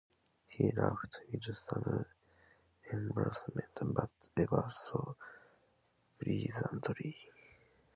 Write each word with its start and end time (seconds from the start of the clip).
He 0.47 0.71
laughed, 0.71 1.19
with 1.31 1.55
some 1.55 2.05
embarrassment, 2.91 3.69
but 3.93 4.09
ever 4.35 4.65
so 4.67 5.15
pleasantly. 6.19 7.15